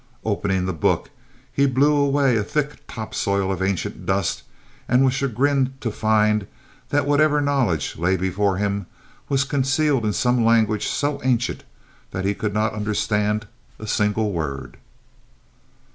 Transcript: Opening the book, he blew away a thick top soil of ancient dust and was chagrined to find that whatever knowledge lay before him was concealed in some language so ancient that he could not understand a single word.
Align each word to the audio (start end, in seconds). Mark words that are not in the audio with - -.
Opening 0.25 0.65
the 0.65 0.73
book, 0.73 1.11
he 1.53 1.67
blew 1.67 1.95
away 1.95 2.35
a 2.35 2.43
thick 2.43 2.77
top 2.87 3.13
soil 3.13 3.51
of 3.51 3.61
ancient 3.61 4.03
dust 4.03 4.41
and 4.87 5.05
was 5.05 5.13
chagrined 5.13 5.79
to 5.79 5.91
find 5.91 6.47
that 6.89 7.05
whatever 7.05 7.39
knowledge 7.39 7.95
lay 7.99 8.17
before 8.17 8.57
him 8.57 8.87
was 9.29 9.43
concealed 9.43 10.03
in 10.03 10.13
some 10.13 10.43
language 10.43 10.87
so 10.87 11.21
ancient 11.23 11.63
that 12.09 12.25
he 12.25 12.33
could 12.33 12.51
not 12.55 12.73
understand 12.73 13.45
a 13.77 13.85
single 13.85 14.31
word. 14.31 14.77